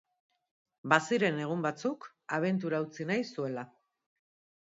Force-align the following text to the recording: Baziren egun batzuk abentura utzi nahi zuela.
Baziren 0.93 1.37
egun 1.43 1.61
batzuk 1.65 2.07
abentura 2.39 2.81
utzi 2.87 3.09
nahi 3.13 3.27
zuela. 3.29 3.67